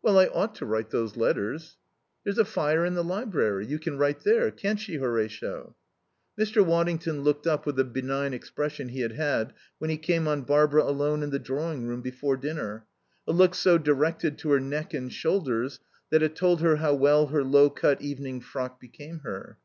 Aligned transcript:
"Well, 0.00 0.18
I 0.18 0.24
ought 0.28 0.54
to 0.54 0.64
write 0.64 0.88
those 0.88 1.18
letters." 1.18 1.76
"There's 2.24 2.38
a 2.38 2.46
fire 2.46 2.86
in 2.86 2.94
the 2.94 3.04
library. 3.04 3.66
You 3.66 3.78
can 3.78 3.98
write 3.98 4.20
there. 4.20 4.50
Can't 4.50 4.80
she, 4.80 4.94
Horatio?" 4.96 5.76
Mr. 6.40 6.64
Waddington 6.64 7.20
looked 7.20 7.46
up 7.46 7.66
with 7.66 7.76
the 7.76 7.84
benign 7.84 8.32
expression 8.32 8.88
he 8.88 9.00
had 9.02 9.12
had 9.12 9.52
when 9.76 9.90
he 9.90 9.98
came 9.98 10.26
on 10.26 10.44
Barbara 10.44 10.82
alone 10.84 11.22
in 11.22 11.28
the 11.28 11.38
drawing 11.38 11.86
room 11.86 12.00
before 12.00 12.38
dinner, 12.38 12.86
a 13.26 13.32
look 13.32 13.54
so 13.54 13.76
directed 13.76 14.38
to 14.38 14.50
her 14.52 14.60
neck 14.60 14.94
and 14.94 15.12
shoulders 15.12 15.78
that 16.08 16.22
it 16.22 16.36
told 16.36 16.62
her 16.62 16.76
how 16.76 16.94
well 16.94 17.26
her 17.26 17.44
low 17.44 17.68
cut 17.68 18.00
evening 18.00 18.40
frock 18.40 18.80
became 18.80 19.18
her. 19.18 19.58